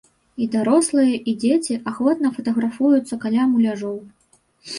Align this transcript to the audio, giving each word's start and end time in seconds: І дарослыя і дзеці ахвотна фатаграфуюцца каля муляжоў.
І 0.43 0.45
дарослыя 0.53 1.19
і 1.31 1.35
дзеці 1.43 1.77
ахвотна 1.91 2.27
фатаграфуюцца 2.39 3.19
каля 3.27 3.47
муляжоў. 3.53 3.95